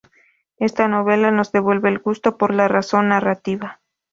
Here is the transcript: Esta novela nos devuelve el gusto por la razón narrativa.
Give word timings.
Esta 0.57 0.87
novela 0.87 1.29
nos 1.29 1.51
devuelve 1.51 1.87
el 1.89 1.99
gusto 1.99 2.35
por 2.35 2.55
la 2.55 2.67
razón 2.67 3.09
narrativa. 3.09 3.81